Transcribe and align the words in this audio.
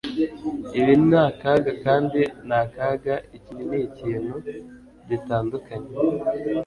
Ibi 0.77 0.93
ni 1.09 1.17
akaga 1.27 1.71
kandi 1.85 2.21
ni 2.47 2.55
akaga 2.63 3.13
Iki 3.37 3.53
nikintu 3.69 4.35
gitandukanye 5.09 5.91